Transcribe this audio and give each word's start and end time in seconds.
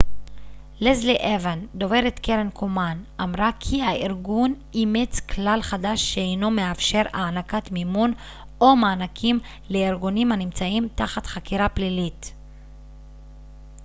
לסלי 0.79 1.17
אוון 1.35 1.67
דוברת 1.75 2.19
קרן 2.19 2.49
קומן 2.53 3.03
אמרה 3.23 3.49
כי 3.59 3.81
הארגון 3.81 4.53
אימץ 4.73 5.19
כלל 5.19 5.59
חדש 5.61 6.13
שאינו 6.13 6.51
מאפשר 6.51 7.01
הענקת 7.13 7.71
מימון 7.71 8.13
או 8.61 8.75
מענקים 8.75 9.39
לארגונים 9.69 10.31
הנמצאים 10.31 10.87
תחת 10.95 11.25
חקירה 11.25 11.69
פלילית 11.69 12.33